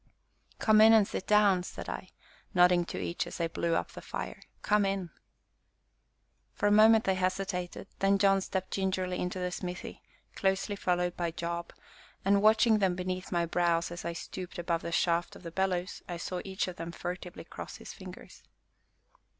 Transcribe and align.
"Come 0.57 0.81
in 0.81 0.93
and 0.93 1.07
sit 1.07 1.27
down," 1.27 1.61
said 1.61 1.87
I, 1.87 2.09
nodding 2.55 2.85
to 2.85 2.97
each, 2.99 3.27
as 3.27 3.39
I 3.39 3.47
blew 3.47 3.75
up 3.75 3.91
the 3.91 4.01
fire, 4.01 4.41
"come 4.63 4.83
in." 4.83 5.11
For 6.55 6.65
a 6.65 6.71
moment 6.71 7.03
they 7.03 7.13
hesitated, 7.13 7.85
then 7.99 8.17
John 8.17 8.41
stepped 8.41 8.71
gingerly 8.71 9.19
into 9.19 9.37
the 9.37 9.51
smithy, 9.51 10.01
closely 10.33 10.75
followed 10.75 11.15
by 11.15 11.29
Job, 11.29 11.71
and, 12.25 12.41
watching 12.41 12.79
them 12.79 12.95
beneath 12.95 13.31
my 13.31 13.45
brows 13.45 13.91
as 13.91 14.03
I 14.03 14.13
stooped 14.13 14.57
above 14.57 14.81
the 14.81 14.91
shaft 14.91 15.35
of 15.35 15.43
the 15.43 15.51
bellows, 15.51 16.01
I 16.09 16.17
saw 16.17 16.41
each 16.43 16.67
of 16.67 16.77
them 16.77 16.91
furtively 16.91 17.43
cross 17.43 17.75
his 17.77 17.93
fingers. 17.93 18.41